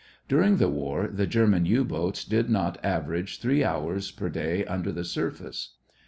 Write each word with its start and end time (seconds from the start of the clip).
During 0.27 0.57
the 0.57 0.67
war, 0.67 1.07
the 1.07 1.27
German 1.27 1.67
U 1.67 1.85
boats 1.85 2.25
did 2.25 2.49
not 2.49 2.83
average 2.83 3.37
three 3.39 3.63
hours 3.63 4.09
per 4.09 4.29
day 4.29 4.65
under 4.65 4.91
the 4.91 5.05
surface! 5.05 5.75